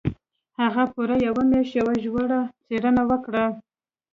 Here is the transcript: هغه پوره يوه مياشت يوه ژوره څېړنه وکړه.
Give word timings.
هغه 0.59 0.83
پوره 0.93 1.15
يوه 1.27 1.41
مياشت 1.49 1.73
يوه 1.79 1.93
ژوره 2.03 2.41
څېړنه 2.65 3.03
وکړه. 3.09 3.45